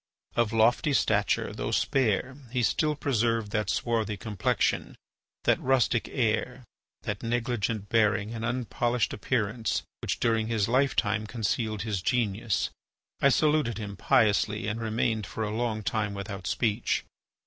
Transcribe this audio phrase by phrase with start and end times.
[0.35, 4.95] Of lofty stature, though spare, he still preserved that swarthy complexion,
[5.43, 6.63] that rustic air,
[7.03, 12.71] that negligent bearing, and unpolished appearance which during his lifetime concealed his genius.
[13.21, 17.05] I saluted him piously and remained for a long time without speech.